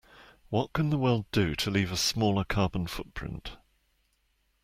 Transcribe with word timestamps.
What 0.49 0.73
can 0.73 0.89
the 0.89 0.97
world 0.97 1.25
do 1.31 1.53
to 1.53 1.69
leave 1.69 1.91
a 1.91 1.95
smaller 1.95 2.43
carbon 2.43 2.87
footprint? 2.87 3.51